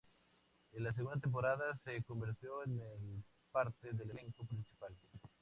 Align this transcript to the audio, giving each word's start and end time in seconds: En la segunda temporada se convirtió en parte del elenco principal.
En 0.71 0.83
la 0.83 0.91
segunda 0.93 1.19
temporada 1.19 1.77
se 1.85 2.01
convirtió 2.01 2.63
en 2.65 3.23
parte 3.51 3.93
del 3.93 4.09
elenco 4.09 4.43
principal. 4.47 4.95